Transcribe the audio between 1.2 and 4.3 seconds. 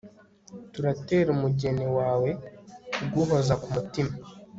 umugeni wawe kuguhoza ku mutima